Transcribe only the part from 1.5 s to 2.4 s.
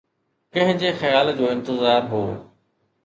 انتظار هو؟